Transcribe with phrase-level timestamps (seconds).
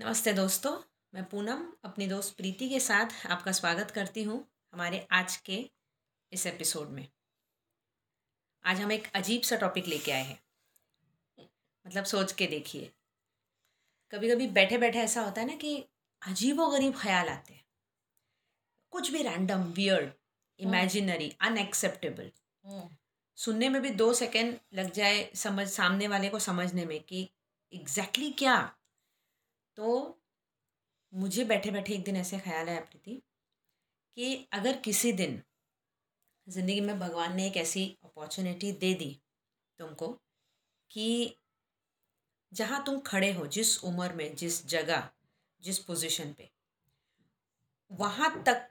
[0.00, 0.82] नमस्ते दोस्तों
[1.14, 5.70] मैं पूनम अपनी दोस्त प्रीति के साथ आपका स्वागत करती हूँ हमारे आज के
[6.32, 7.08] इस एपिसोड में।
[8.64, 10.42] आज हम एक अजीब सा टॉपिक लेके आए हैं।
[11.86, 12.92] मतलब सोच के देखिए।
[14.10, 15.84] कभी कभी बैठे बैठे ऐसा होता है ना कि
[16.26, 17.64] अजीब गरीब ख्याल आते हैं।
[18.90, 20.12] कुछ भी रैंडम वियर्ड
[20.58, 22.32] इमेजिनरी अनएक्सेप्टेबल
[23.36, 27.30] सुनने में भी दो सेकेंड लग जाए समझ सामने वाले को समझने में कि
[27.72, 28.75] एग्जैक्टली exactly क्या
[29.76, 30.18] तो
[31.14, 33.22] मुझे बैठे बैठे एक दिन ऐसे ख्याल आया प्रीति,
[34.16, 35.42] कि अगर किसी दिन
[36.46, 39.20] ज़िंदगी में भगवान ने एक ऐसी अपॉर्चुनिटी दे दी
[39.78, 40.08] तुमको
[40.90, 41.36] कि
[42.52, 45.08] जहाँ तुम खड़े हो, जिस उम्र में, जिस जगह,
[45.60, 46.50] जिस पोजीशन पे,
[47.90, 48.68] वहाँ तक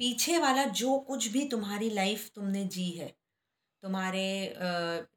[0.00, 3.14] पीछे वाला जो कुछ भी तुम्हारी लाइफ तुमने जी है
[3.82, 4.56] तुम्हारे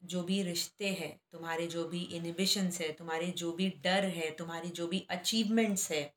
[0.04, 4.68] जो भी रिश्ते हैं तुम्हारे जो भी इनिबिशंस है तुम्हारे जो भी डर है तुम्हारी
[4.68, 6.14] जो भी अचीवमेंट्स है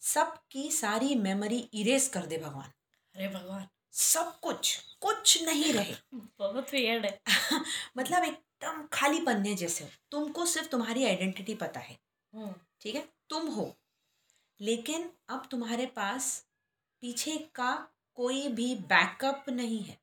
[0.00, 2.72] सब की सारी मेमोरी इरेज कर दे भगवान।
[3.14, 5.94] अरे भगवान। सब कुछ कुछ नहीं रहे।
[6.38, 7.20] बहुत वियर्ड है।
[7.96, 11.98] मतलब एकदम खाली पन्ने जैसे हो। तुमको सिर्फ़ तुम्हारी आइडेंटिटी पता है।
[12.34, 13.08] हम्म, ठीक है?
[13.30, 13.76] तुम हो।
[14.60, 16.46] लेकिन अब तुम्हारे पास
[17.00, 19.98] पीछे का कोई भी बैकअप नहीं है।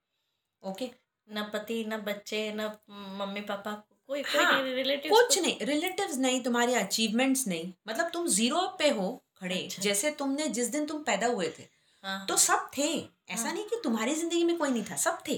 [0.64, 2.72] ओके न पति न बच्चे न
[3.20, 3.72] मम्मी पापा
[4.08, 8.90] कोई हाँ, कोई रिलेटिव कुछ नहीं रिलेटिव्स नहीं तुम्हारे अचीवमेंट्स नहीं। मतलब तुम ज़ीरो पे
[8.90, 11.64] हो खड़े अच्छा। जैसे तुमने जिस दिन तुम पैदा हुए थे
[12.04, 12.90] हाँ तो सब थे।
[13.30, 15.36] ऐसा हाँ। नहीं कि तुम्हारी ज़िंदगी में कोई नहीं था सब थे।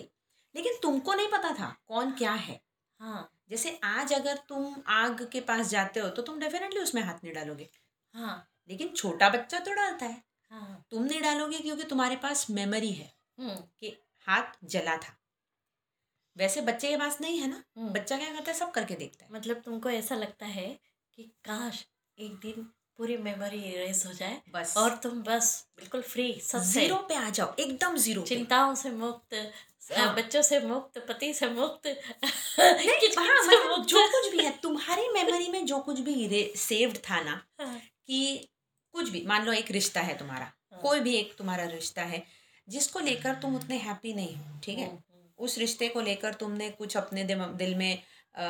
[0.56, 2.60] लेकिन तुमको नहीं पता था कौन क्या है।
[3.00, 7.24] हाँ। जैसे आज अगर तुम आग के पास जाते हो तो तुम डेफिनेटली उसमें हाथ
[7.24, 7.70] नहीं डालोगे।
[8.16, 12.92] हाँ। लेकिन छोटा बच्चा तो डालता है। हाँ। तुम नहीं डालोगे क्योंकि तुम्हारे पास मेमोरी
[12.92, 15.16] है हम्म, कि हाथ जला था।
[16.38, 19.26] वैसे बच्चे के पास नहीं है ना। हम्म। बच्चा क्या करता है सब करके देखता
[19.26, 20.68] है। मतलब तुमको ऐसा लगता है
[21.18, 21.86] कि काश
[22.18, 22.68] एक दिन
[23.00, 27.30] पूरी मेमोरी इरेज हो जाए बस। और तुम बस बिल्कुल फ्री सबसे ज़ीरो पे आ
[27.30, 29.36] जाओ एकदम ज़ीरो चिंताओं से मुक्त
[29.92, 33.90] हाँ। बच्चों से मुक्त पति से मुक्त। हाँ, से मतलब मुक्त?
[33.90, 38.50] जो कुछ भी है तुम्हारी मेमोरी में जो कुछ भी सेव्ड था ना हाँ, कि
[38.94, 42.24] कुछ भी मान लो एक रिश्ता है तुम्हारा हाँ। कोई भी एक तुम्हारा रिश्ता है
[42.68, 44.86] जिसको लेकर तुम उतने हैप्पी नहीं हो ठीक है?
[44.86, 48.42] हम्म, हम्म, उस रिश्ते को लेकर तुमने कुछ अपने दिल में अ,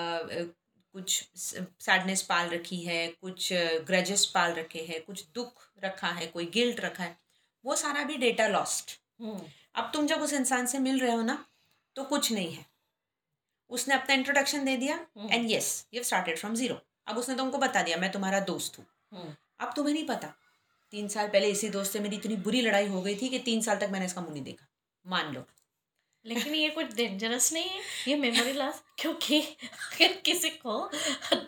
[0.96, 3.50] कुछ सैडनेस पाल रखी है कुछ
[3.88, 7.16] ग्रजेस पाल रखे हैं कुछ दुख रखा है कोई गिल्ट रखा है
[7.66, 9.40] वो सारा भी डेटा लॉस्ट हम्म,
[9.76, 11.44] अब तुम जब उस इंसान से मिल रहे हो ना
[11.96, 12.66] तो कुछ नहीं है।
[13.72, 14.96] उसने अपना इंट्रोडक्शन दे दिया।
[15.32, 18.86] And yes you started from zero अब उसने तुमको बता दिया मैं तुम्हारा दोस्त हूँ।
[19.14, 20.34] हम्म, अब तुम्हें नहीं पता
[20.94, 23.62] तीन साल पहले इसी दोस्त से मेरी इतनी बुरी लड़ाई हो गई थी कि तीन
[23.62, 24.68] साल तक मैंने इसका मुँह नहीं देखा।
[25.06, 25.46] मान लो।
[26.28, 30.80] लेकिन ये कुछ डेंजरस नहीं है। ये मेमोरी लॉस क्योंकि अगर किसी को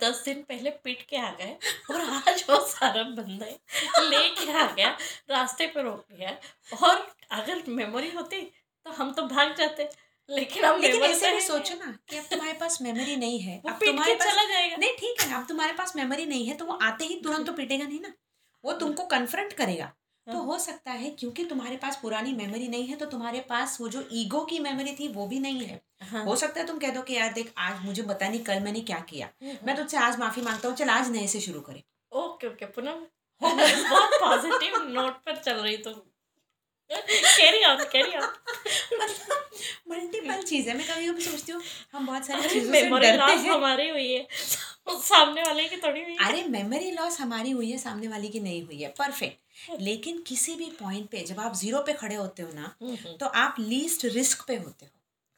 [0.01, 1.55] दस दिन पहले पीट के आ गए
[1.91, 3.55] और आज वो सारा बंदे
[4.01, 4.97] लेके आ गया
[5.29, 6.37] रास्ते पर रोक गया
[6.83, 8.41] और अगर मेमोरी होती
[8.85, 9.89] तो हम तो भाग जाते
[10.29, 13.55] लेकिन अब लेकिन ऐसे तो भी सोचो ना कि अब तुम्हारे पास मेमोरी नहीं है।
[13.59, 16.65] अब तुम्हारे पास चला जाएगा। नहीं ठीक है अब तुम्हारे पास मेमोरी नहीं है तो
[16.65, 18.13] वो आते ही तुरंत तो पीटेगा नहीं ना।
[18.63, 19.91] वो तुमको कन्फ्रंट करेगा।
[20.31, 23.77] तो हाँ। हो सकता है क्योंकि तुम्हारे पास पुरानी मेमोरी नहीं है तो तुम्हारे पास
[23.81, 26.77] वो जो ईगो की मेमोरी थी वो भी नहीं है। हाँ। हो सकता है तुम
[26.79, 29.75] कह दो कि यार देख आज मुझे पता नहीं कल मैंने क्या किया। हम्म, मैं
[29.75, 31.81] तुझसे आज माफ़ी माँगता हूँ चल आज नए से शुरू करें।
[32.11, 33.01] ओके ओके पुनः
[33.41, 35.93] बहुत पॉजिटिव नोट पर चल रही तुम
[36.91, 38.23] कैरी ऑन कैरी ऑन
[39.01, 41.61] मतलब मल्टीपल चीज़ें मैं कभी कभी सोचती हूँ
[41.93, 44.27] हम बहुत सारी चीज़ों से डरते हैं। हमारी हुई है।
[44.99, 48.39] सामने वाले की थोड़ी हुई है। अरे मेमोरी लॉस हमारी हुई है सामने वाले की
[48.39, 49.37] नहीं हुई है। परफेक्ट
[49.79, 53.25] लेकिन किसी भी पॉइंट पे जब आप ज़ीरो पे खड़े होते हो ना हम्म, तो
[53.25, 54.91] आप लीस्ट रिस्क पे होते हो।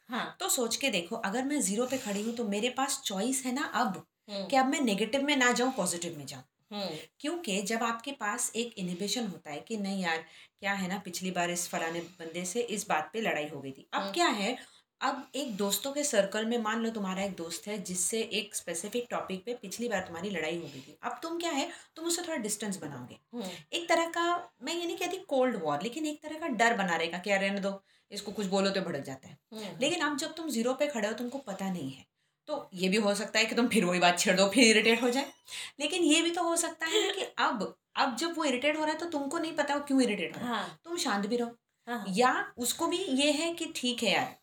[0.09, 3.45] हाँ। तो सोच के देखो अगर मैं ज़ीरो पे खड़ी हूँ तो मेरे पास चॉइस
[3.45, 6.97] है ना अब हम्म, कि अब मैं नेगेटिव में ना जाऊँ पॉजिटिव में जाऊँ। हम्म,
[7.19, 10.17] क्योंकि जब आपके पास एक इनिबिशन होता है कि नहीं यार
[10.59, 13.71] क्या है ना पिछली बार इस फलाने बंदे से इस बात पे लड़ाई हो गई
[13.71, 14.57] थी। अब हम्म। क्या है
[15.01, 19.07] अब एक दोस्तों के सर्कल में मान लो तुम्हारा एक दोस्त है जिससे एक स्पेसिफिक
[19.11, 22.21] टॉपिक पे पिछली बार तुम्हारी लड़ाई हो गई थी। अब तुम क्या है तुम उससे
[22.21, 24.25] थोड़ा डिस्टेंस बनाओगे। हम्म, एक तरह का
[24.63, 27.39] मैं ये नहीं कहती कोल्ड वॉर लेकिन एक तरह का डर बना रहेगा कि यार
[27.41, 27.81] रहने दो
[28.11, 31.07] इसको कुछ बोलो तो भड़क जाता है। हम्म, लेकिन अब जब तुम ज़ीरो पे खड़े
[31.07, 32.05] हो तुमको पता नहीं है
[32.47, 35.01] तो ये भी हो सकता है कि तुम फिर वही बात छेड़ दो फिर इरिटेट
[35.01, 35.31] हो जाए।
[35.79, 38.93] लेकिन ये भी तो हो सकता है कि अब अब जब वो इरिटेट हो रहा
[38.93, 41.37] है तो तुमको नहीं पता वो क्यों इरिटेट हो रहा है। हाँ। तुम शांत भी
[41.37, 41.55] रहो।
[41.87, 44.35] हाँ। या उसको भी ये है कि ठीक है यार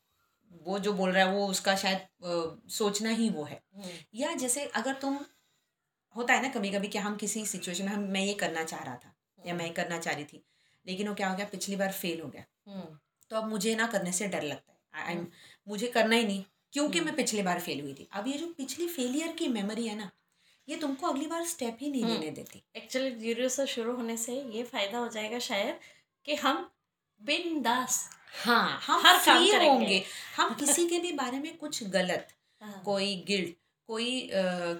[0.51, 4.33] वो जो बोल रहा है वो उसका शायद अ, सोचना ही वो है। हम्म, या
[4.35, 5.19] जैसे अगर तुम
[6.15, 8.83] होता है ना कभी कभी कि हम किसी सिचुएशन में हम मैं ये करना चाह
[8.85, 9.15] रहा था
[9.47, 10.43] या मैं ये करना चाह रही थी
[10.87, 12.99] लेकिन वो क्या हो गया पिछली बार फेल हो गया। हम्म,
[13.31, 15.27] तो अब मुझे ना करने से डर लगता है। आई
[15.67, 18.87] मुझे करना ही नहीं क्योंकि मैं पिछली बार फेल हुई थी। अब ये जो पिछली
[18.89, 20.11] फेलियर की मेमोरी है ना
[20.69, 24.17] ये तुमको अगली बार स्टेप ही नहीं हम्म। लेने देती। एक्चुअली ज़ीरो से शुरू होने
[24.17, 25.79] से ये फ़ायदा हो जाएगा शायद
[26.27, 26.69] कि हम
[27.21, 28.09] बिंदास
[28.45, 30.03] हाँ हम हर फ्री होंगे।
[30.37, 32.29] हम किसी के भी बारे में कुछ गलत
[32.63, 33.57] हाँ, कोई गिल्ट
[33.89, 34.33] कोई अ,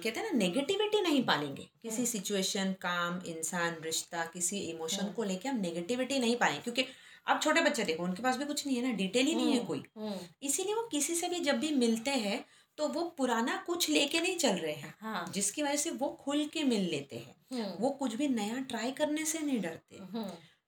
[0.03, 5.13] कहते हैं ना नेगेटिविटी नहीं पालेंगे। किसी हम्म। सिचुएशन काम इंसान रिश्ता किसी इमोशन हम्म।
[5.13, 6.85] को लेके हम नेगेटिविटी नहीं पाएँगे। क्योंकि
[7.27, 9.59] अब छोटे बच्चे देखो उनके पास भी कुछ नहीं है ना डिटेल ही नहीं है
[9.65, 9.83] कोई।
[10.43, 12.43] इसीलिए वो किसी से भी जब भी मिलते हैं
[12.77, 16.45] तो वो पुराना कुछ लेके नहीं चल रहे हैं। हाँ। जिसकी वजह से वो खुल
[16.53, 19.99] के मिल लेते हैं। वो कुछ भी नया ट्राई करने से नहीं डरते।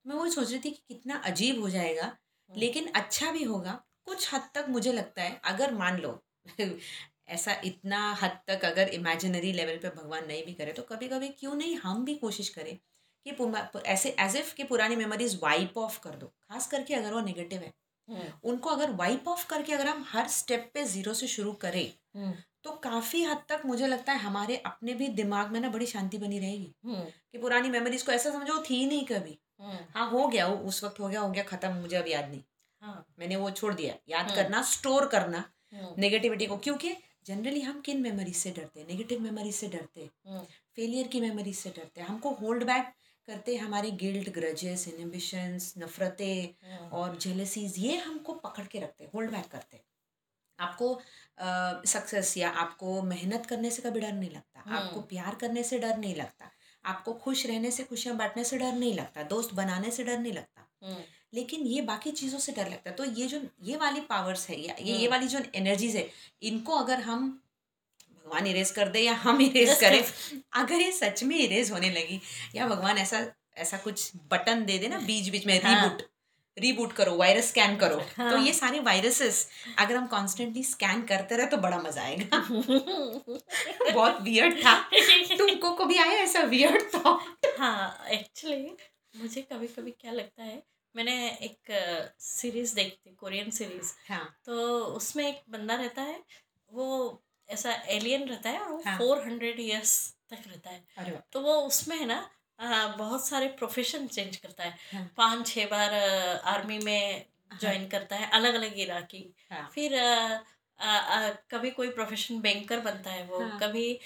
[0.05, 3.83] मैं वही सोच रही थी कि कितना अजीब हो जाएगा हम्म। लेकिन अच्छा भी होगा।
[4.05, 6.19] कुछ हद तक मुझे लगता है अगर मान लो
[7.27, 11.27] ऐसा इतना हद तक अगर इमेजिनरी लेवल पे भगवान नहीं भी करे तो कभी कभी
[11.29, 12.77] क्यों नहीं हम भी कोशिश करें
[13.25, 17.19] कि ऐसे एज इफ़ कि पुरानी मेमोरीज वाइप ऑफ़ कर दो। खास करके अगर वो
[17.21, 17.73] नेगेटिव है।
[18.09, 21.93] हम्म, उनको अगर वाइप ऑफ़ करके अगर हम हर स्टेप पे ज़ीरो से शुरू करें
[22.15, 22.33] हम्म,
[22.63, 26.17] तो काफ़ी हद तक मुझे लगता है हमारे अपने भी दिमाग में ना बड़ी शांति
[26.17, 30.55] बनी रहेगी कि पुरानी मेमोरीज को ऐसा समझो थी नहीं कभी। हाँ हो गया वो
[30.67, 32.41] उस वक्त हो गया हो गया खत्म मुझे अब याद नहीं।
[32.81, 35.43] हाँ, मैंने वो छोड़ दिया। याद हम्म। करना स्टोर करना
[35.73, 38.87] हम्म, नेगेटिविटी को क्योंकि जनरली हम किन मेमोरीज से डरते हैं?
[38.87, 40.43] नेगेटिव मेमोरीज से डरते हैं। हम्म,
[40.75, 42.91] फेलियर की मेमोरीज से डरते हैं। हमको होल्ड बैक
[43.27, 49.11] करते हमारे गिल्ट ग्रजेस इनिबिशंस नफरतें हम्म, और जेलसीज ये हमको पकड़ के रखते हैं
[49.15, 49.83] होल्ड बैक करते हैं।
[50.59, 50.87] आपको
[51.87, 55.79] सक्सेस या आपको मेहनत करने से कभी डर नहीं लगता। हम्म। आपको प्यार करने से
[55.79, 56.51] डर नहीं लगता।
[56.85, 60.33] आपको खुश रहने से खुशियाँ बांटने से डर नहीं लगता दोस्त बनाने से डर नहीं
[60.33, 63.99] लगता हम्म, लेकिन ये बाकी चीज़ों से डर लगता है तो ये जो ये वाली
[64.09, 66.09] पावर्स है या ये ये हम्म। वाली जो एनर्जीज है
[66.43, 67.29] इनको अगर हम
[68.25, 70.03] भगवान इरेज कर दे या हम इरेज करें
[70.53, 72.19] अगर ये सच में इरेज होने लगी
[72.55, 73.25] या भगवान ऐसा
[73.57, 76.01] ऐसा कुछ बटन दे दे ना बीच बीच में हाँ। रीबूट
[76.57, 79.47] रीबूट करो वायरस स्कैन करो। हाँ। तो ये सारे वायरसेस
[79.79, 82.39] अगर हम कॉन्स्टेंटली स्कैन करते रहे तो बड़ा मज़ा आएगा।
[83.93, 84.75] बहुत वियर्ड था।
[85.37, 88.75] तुमको कभी आया ऐसा वियर्ड थॉट हाँ एक्चुअली
[89.13, 90.61] मुझे कभी कभी क्या लगता है
[90.95, 91.71] मैंने एक
[92.19, 96.19] सीरीज़ देखी थी कोरियन सीरीज़ हाँ। तो उसमें एक बंदा रहता है
[96.71, 96.87] वो
[97.49, 99.93] ऐसा एलियन रहता है और वो। फोर हंड्रेड ईयर्स
[100.29, 102.19] तक रहता है। तो वो उसमें है ना
[102.97, 105.93] बहुत सारे प्रोफेशन चेंज करता है। हाँ। पाँच छः बार
[106.45, 107.25] आर्मी में
[107.61, 110.39] ज्वाइन करता है अलग अलग इराकी। हाँ। फिर आ,
[110.79, 113.99] आ, आ, कभी कोई प्रोफेशन बैंकर बनता है वो हाँ। कभी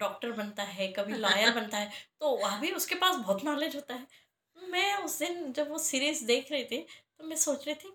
[0.00, 3.94] डॉक्टर बनता है कभी लॉयर बनता है तो वह भी उसके पास बहुत नॉलेज होता
[3.94, 4.06] है।
[4.56, 6.78] मैं उस दिन जब वो सीरीज़ देख रही थी
[7.18, 7.90] तो मैं सोच रही थी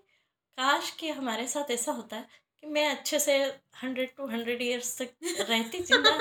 [0.58, 2.28] काश कि हमारे साथ ऐसा होता है
[2.62, 3.36] कि मैं अच्छे से
[3.82, 5.14] हंड्रेड टू हंड्रेड ईयर्स तक
[5.50, 6.18] रहती ज़िंदा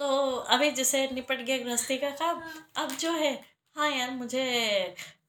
[0.00, 0.06] तो
[0.54, 2.42] अभी जैसे निपट गया गृहस्थी का काम
[2.76, 3.32] अब जो है
[3.76, 4.44] हाँ यार मुझे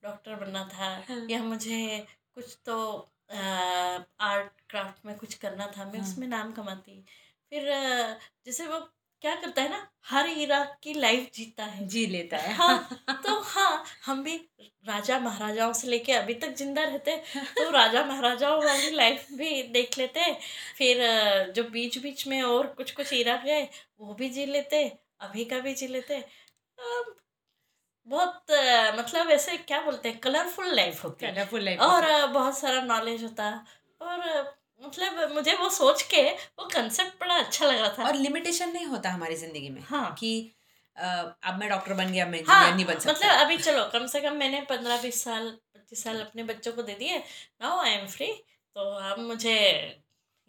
[0.03, 2.77] डॉक्टर बनना था हाँ। या मुझे कुछ तो
[3.33, 3.37] आ,
[4.19, 7.03] आर्ट क्राफ्ट में कुछ करना था मैं हाँ। उसमें नाम कमाती
[7.51, 7.69] फिर
[8.45, 8.79] जैसे वो
[9.25, 12.77] क्या करता है ना हर इराक की लाइफ जीता है। जी लेता है। हाँ
[13.23, 14.35] तो हाँ हम भी
[14.87, 17.15] राजा महाराजाओं से लेके अभी तक ज़िंदा रहते
[17.57, 20.31] तो राजा महाराजाओं वाली लाइफ भी देख लेते
[20.77, 21.01] फिर
[21.55, 23.63] जो बीच बीच में और कुछ कुछ इरा गए
[23.99, 24.83] वो भी जी लेते
[25.21, 26.23] अभी का भी जी लेते
[28.07, 28.51] बहुत
[28.99, 33.23] मतलब ऐसे क्या बोलते हैं कलरफुल लाइफ होती है। कलरफुल लाइफ और बहुत सारा नॉलेज
[33.23, 33.49] होता
[34.01, 34.21] और
[34.81, 39.09] मतलब मुझे वो सोच के वो कंसेप्ट बड़ा अच्छा लगा था। और लिमिटेशन नहीं होता
[39.11, 40.31] हमारी ज़िंदगी में हाँ। कि
[40.95, 41.05] अ,
[41.43, 44.21] अब मैं डॉक्टर बन गया मैं हाँ नहीं बन सकता। मतलब अभी चलो कम से
[44.21, 47.17] कम मैंने पंद्रह बीस साल पच्चीस साल अपने बच्चों को दे दिए
[47.61, 48.27] नाउ आई एम फ्री
[48.75, 49.55] तो अब मुझे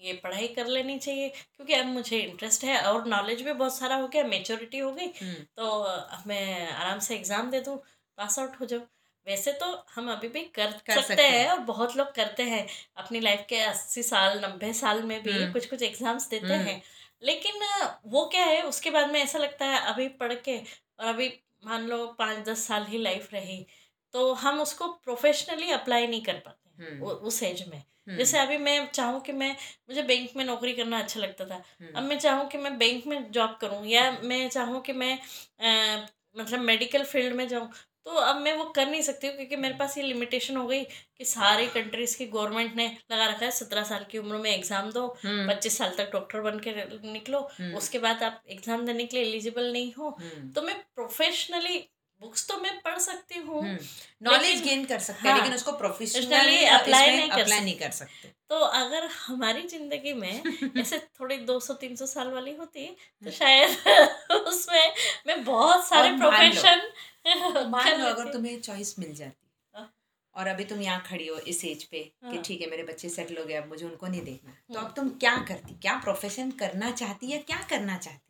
[0.00, 3.96] ये पढ़ाई कर लेनी चाहिए क्योंकि अब मुझे इंटरेस्ट है और नॉलेज भी बहुत सारा
[3.96, 7.76] हो गया मेच्योरिटी हो गई हम्म, तो अब मैं आराम से एग्ज़ाम दे दूँ
[8.18, 8.82] पास आउट हो जाऊँ।
[9.26, 12.66] वैसे तो हम अभी भी कर, कर सकते, सकते हैं। और बहुत लोग करते हैं।
[12.97, 16.66] अपनी लाइफ के अस्सी साल नब्बे साल में भी हम्म। कुछ कुछ एग्ज़ाम्स देते हम्म।
[16.66, 16.83] हैं।
[17.23, 17.62] लेकिन
[18.06, 21.28] वो क्या है उसके बाद में ऐसा लगता है अभी पढ़ के और अभी
[21.66, 23.66] मान लो पाँच दस साल ही लाइफ रही
[24.14, 28.75] तो हम उसको प्रोफेशनली अप्लाई नहीं कर पाते हम्म, उस एज में। जैसे अभी मैं
[28.90, 29.50] चाहूँ कि मैं
[29.88, 31.62] मुझे बैंक में नौकरी करना अच्छा लगता था।
[31.97, 35.12] अब मैं चाहूँ कि मैं बैंक में जॉब करूँ या मैं चाहूँ कि मैं
[35.61, 36.06] अ,
[36.37, 37.68] मतलब मेडिकल फ़ील्ड में जाऊँ
[38.06, 40.82] तो अब मैं वो कर नहीं सकती हूँ क्योंकि मेरे पास ये लिमिटेशन हो गई
[40.84, 44.90] कि सारे कंट्रीज़ की गवर्नमेंट ने लगा रखा है सत्रह साल की उम्र में एग्ज़ाम
[44.92, 46.75] दो हम्म, पच्चीस साल तक डॉक्टर बन के
[47.12, 50.76] निकलो हम्म, उसके बाद आप एग्ज़ाम देने के लिए एलिजिबल नहीं हो। हम्म, तो मैं
[50.94, 51.78] प्रोफेशनली
[52.23, 53.78] बुक्स तो मैं पढ़ सकती हूँ हम्म।
[54.23, 57.75] नॉलेज गेन कर सकते हैं हाँ, लेकिन उसको प्रोफेशनली apply नहीं कर अप्लाई सकते। नहीं
[57.75, 60.42] कर सकते तो अगर हमारी ज़िंदगी में
[60.78, 62.87] ऐसे थोड़ी दो सौ तीन सौ साल वाली होती
[63.23, 63.76] तो शायद
[64.46, 64.92] उसमें
[65.26, 69.44] मैं बहुत सारे प्रोफेशन मान लो अगर तुम्हें चॉइस मिल जाती
[69.75, 69.92] हाँ।
[70.35, 73.08] और अभी तुम यहाँ खड़ी हो इस एज पे कि हाँ। ठीक है मेरे बच्चे
[73.11, 75.96] सेटल हो गए अब मुझे उनको नहीं देखना तो हम्म। अब तुम क्या करती क्या
[76.00, 78.25] प्रोफेशन करना चाहती या क्या करना चाहती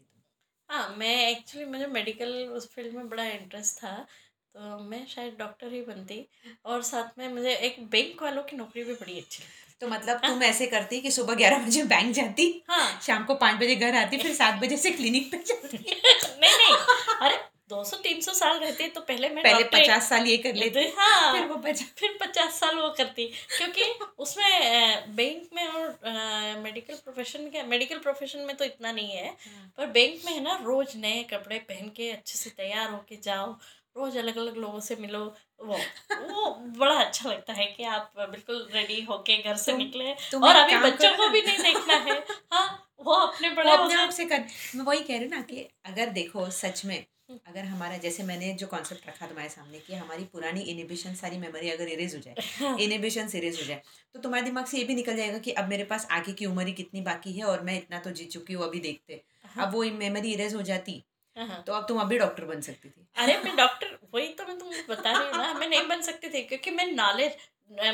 [0.71, 4.07] हाँ मैं एक्चुअली मुझे मेडिकल उस फ़ील्ड में बड़ा इंटरेस्ट था
[4.55, 6.27] तो मैं शायद डॉक्टर ही बनती
[6.65, 10.21] और साथ में मुझे एक बैंक वालों की नौकरी भी बड़ी अच्छी लगती तो मतलब
[10.27, 13.95] तुम ऐसे करती कि सुबह ग्यारह बजे बैंक जाती हाँ। शाम को पाँच बजे घर
[13.95, 15.77] आती फिर सात बजे से क्लिनिक पे जाती।
[16.41, 16.75] नहीं नहीं।
[17.21, 17.37] अरे
[17.71, 20.81] दो सौ तीन सौ साल रहते तो पहले मैं पहले पचास साल ये कर लेते
[20.99, 23.83] हाँ। फिर वो पचास। फिर पचास साल वो करती। क्योंकि
[24.19, 29.35] उसमें बैंक में और मेडिकल प्रोफेशन के मेडिकल प्रोफेशन में तो इतना नहीं है
[29.79, 33.51] पर बैंक में है ना रोज नए कपड़े पहन के अच्छे से तैयार होके जाओ
[33.97, 35.25] रोज अलग अलग लोगों से मिलो
[35.61, 35.77] वो
[36.23, 40.77] वो बड़ा अच्छा लगता है कि आप बिल्कुल रेडी होके घर से निकले और अभी
[40.81, 42.19] बच्चों को भी नहीं देखना है।
[42.53, 42.67] हाँ
[43.01, 44.45] वो अपने बड़े हो अपने आप से कर
[44.75, 46.97] मैं वही कह रही ना कि अगर देखो सच में
[47.29, 51.71] अगर हमारा जैसे मैंने जो कॉन्सेप्ट रखा तुम्हारे सामने कि हमारी पुरानी इनिबिशन सारी मेमोरी
[51.71, 53.83] अगर इरेज हो जाए इनिबिशन इरेज हो जाए
[54.15, 56.67] तो तुम्हारे दिमाग से ये भी निकल जाएगा कि अब मेरे पास आगे की उम्र
[56.67, 59.23] ही कितनी बाकी है और मैं इतना तो जी चुकी हूँ अभी देखते।
[59.57, 61.03] अब वो मेमोरी इरेज हो जाती
[61.37, 64.59] हाँ तो अब तुम अभी डॉक्टर बन सकती थी। अरे मैं डॉक्टर वही तो मैं
[64.59, 67.37] तुम्हें बता रही हूँ ना मैं नहीं बन सकती थी क्योंकि मैं नॉलेज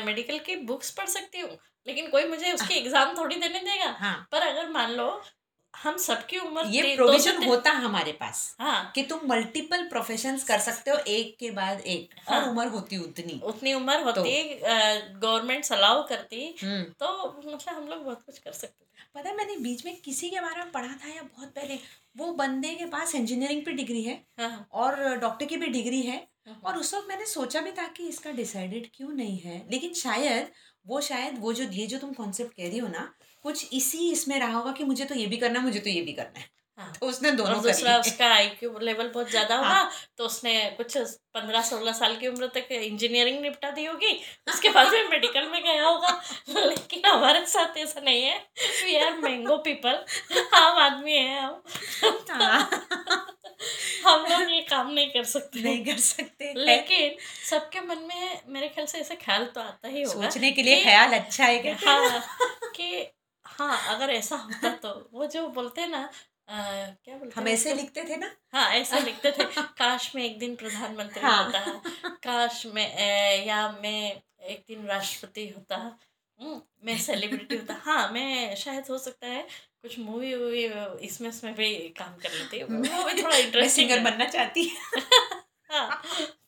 [0.05, 4.15] मेडिकल की बुक्स पढ़ सकती हूँ लेकिन कोई मुझे उसकी एग्ज़ाम थोड़ी देने देगा। हाँ।
[4.31, 5.07] पर अगर मान लो
[5.73, 10.59] हम सबकी उम्र ये ती- प्रोविज़न होता हमारे पास हाँ। कि तुम मल्टीपल प्रोफेशन कर
[10.59, 14.31] सकते हो एक के बाद एक हाँ, और हाँ। उम्र होती उतनी। उतनी उम्र होती
[14.63, 18.81] गवर्नमेंट अलाउ करती हम्म। तो मतलब हम लोग बहुत कुछ कर सकते
[19.15, 21.79] पता है मैंने बीच में किसी के बारे में पढ़ा था या बहुत पहले
[22.17, 26.15] वो बंदे के पास इंजीनियरिंग पे डिग्री है हाँ। और डॉक्टर की भी डिग्री है
[26.47, 29.93] हाँ। और उस वक्त मैंने सोचा भी था कि इसका डिसाइडेड क्यों नहीं है लेकिन
[29.93, 30.49] शायद
[30.87, 33.13] वो शायद वो जो ये जो तुम कॉन्सेप्ट कह रही हो ना
[33.45, 36.01] कुछ इसी इसमें रहा होगा कि मुझे तो ये भी करना है मुझे तो ये
[36.01, 39.69] भी करना है। हाँ। तो उसने दोनों और दूसरा उसका आईक्यू लेवल बहुत ज़्यादा होगा
[39.69, 44.13] हाँ। तो उसने कुछ पंद्रह सोलह साल की उम्र तक इंजीनियरिंग निपटा दी होगी
[44.49, 48.37] उसके बाद में मेडिकल में गया होगा। लेकिन हमारे साथ ऐसा नहीं है।
[48.85, 50.03] वी आर मैंगो पीपल
[50.55, 51.61] आम आदमी है हम।
[52.31, 52.69] हाँ,
[54.05, 57.17] हम लोग ये काम नहीं कर सकते। नहीं कर सकते लेकिन
[57.49, 60.83] सबके मन में मेरे ख्याल से ऐसा ख्याल तो आता ही होगा सोचने के लिए
[60.83, 62.23] ख्याल अच्छा है हाँ
[62.75, 63.11] कि
[63.53, 66.53] हाँ अगर ऐसा होता तो वो जो बोलते हैं ना अ,
[67.05, 67.73] क्या बोलते हम ऐसे?
[67.73, 68.31] लिखते थे ना?
[68.53, 69.43] हाँ ऐसे लिखते थे
[69.77, 71.59] काश मैं एक दिन प्रधानमंत्री हाँ। होता
[72.23, 75.75] काश मैं अ, या मैं एक दिन राष्ट्रपति होता
[76.39, 79.41] हम्म, मैं सेलिब्रिटी होता। हाँ मैं शायद हो सकता है
[79.81, 80.63] कुछ मूवी वूवी
[81.05, 84.71] इसमें इसमें भी काम कर लेती वो भी थोड़ा इंटरेस्टिंग सिंगर बनना चाहती
[85.71, 86.01] हाँ।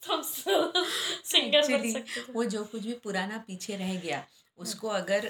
[0.07, 4.23] तुम सिंगर बन सकते वो जो कुछ भी पुराना पीछे रह गया
[4.57, 5.25] उसको अगर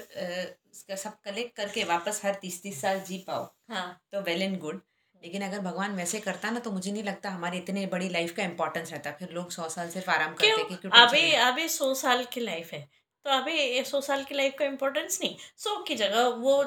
[0.72, 4.58] उसका सब कलेक्ट करके वापस हर तीस तीस साल जी पाओ हाँ। तो वेल एंड
[4.58, 4.80] गुड
[5.22, 8.42] लेकिन अगर भगवान वैसे करता ना तो मुझे नहीं लगता हमारे इतने बड़ी लाइफ का
[8.42, 10.64] इंपॉर्टेंस रहता। फिर लोग सौ साल सिर्फ़ आराम करते क्यों?
[10.64, 12.80] कि क्यों अभी अभी सौ साल की लाइफ है।
[13.24, 16.62] तो अभी सौ साल की लाइफ का इम्पोर्टेंस नहीं। सौ की जगह वो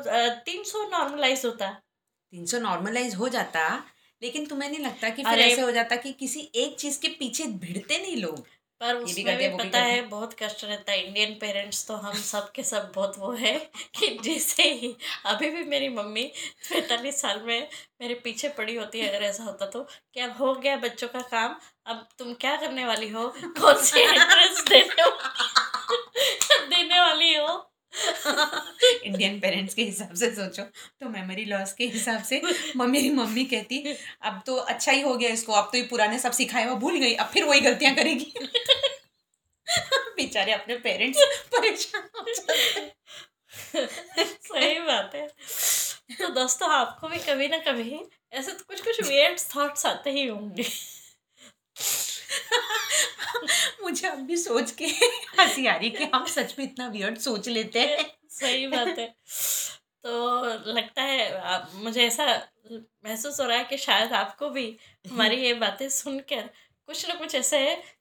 [0.45, 1.69] तीन सौ नॉर्मलाइज होता।
[2.33, 3.83] तीन सौ नॉर्मलाइज हो जाता
[4.21, 7.45] लेकिन तुम्हें नहीं लगता कि फिर ऐसे हो जाता कि किसी एक चीज़ के पीछे
[7.45, 8.45] भिड़ते नहीं लोग?
[8.81, 12.51] पर उसमें भी भी पता है बहुत कष्ट रहता है। इंडियन पेरेंट्स तो हम सब
[12.51, 13.57] के सब बहुत वो है
[13.99, 14.95] कि जैसे ही
[15.25, 16.23] अभी भी मेरी मम्मी
[16.69, 17.67] पैंतालीस साल में
[18.01, 21.21] मेरे पीछे पड़ी होती है अगर ऐसा होता तो। कि अब हो गया बच्चों का
[21.21, 21.55] काम
[21.85, 23.27] अब तुम क्या करने वाली हो?
[23.61, 27.65] कौन सी एंट्रेंस देने वा- देने वाली हो?
[29.05, 32.41] इंडियन पेरेंट्स के हिसाब से सोचो तो मेमोरी लॉस के हिसाब से
[32.77, 36.19] मम्मी मेरी मम्मी कहती अब तो अच्छा ही हो गया इसको अब तो ये पुराने
[36.19, 38.33] सब सिखाए हुआ भूल गई अब फिर वही गलतियाँ करेगी।
[40.19, 41.23] बेचारे अपने पेरेंट्स
[41.55, 42.87] परेशान हो जाते
[44.43, 45.27] सही बात है।
[46.11, 47.99] तो दोस्तों, आपको भी कभी ना कभी
[48.33, 50.65] ऐसे तो कुछ कुछ वेयर्ड थॉट्स आते ही होंगे।
[53.83, 54.85] मुझे अब भी सोच के
[55.39, 59.07] हँसी आ रही कि हम सच में इतना वियर्ड सोच लेते हैं। सही बात है।
[60.03, 62.25] तो लगता है, आप, मुझे ऐसा
[63.05, 64.65] महसूस हो रहा है कि शायद आपको भी
[65.11, 66.49] हमारी ये बातें सुनकर
[66.87, 67.59] कुछ ना कुछ ऐसे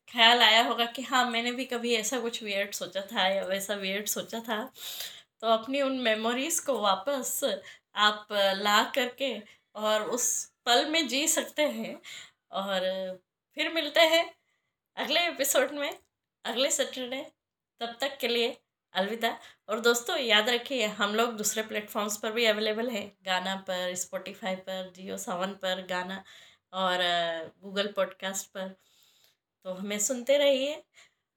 [0.08, 3.74] ख्याल आया होगा कि हाँ मैंने भी कभी ऐसा कुछ वियर्ड सोचा था या वैसा
[3.74, 4.62] वियर्ड सोचा था।
[5.40, 7.40] तो अपनी उन मेमोरीज को वापस
[7.96, 9.34] आप ला करके
[9.74, 10.28] और उस
[10.66, 11.94] पल में जी सकते हैं
[12.52, 12.80] और
[13.56, 14.24] फिर मिलते हैं
[14.96, 15.98] अगले एपिसोड में,
[16.44, 17.22] अगले सैटरडे
[17.80, 18.56] तब तक के लिए
[18.94, 19.36] अलविदा।
[19.68, 24.54] और दोस्तों, याद रखिए, हम लोग दूसरे प्लेटफॉर्म्स पर भी अवेलेबल हैं। गाना पर स्पॉटिफाई
[24.56, 26.22] पर जियो सावन पर गाना
[26.72, 26.98] और
[27.62, 28.74] गूगल पॉडकास्ट पर।
[29.64, 30.82] तो हमें सुनते रहिए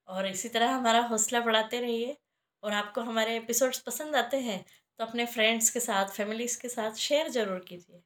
[0.07, 2.17] और इसी तरह हमारा हौसला बढ़ाते रहिए
[2.63, 4.63] और आपको हमारे एपिसोड्स पसंद आते हैं
[4.99, 8.01] तो अपने फ्रेंड्स के साथ, फैमिलीज़ के साथ शेयर ज़रूर कीजिए।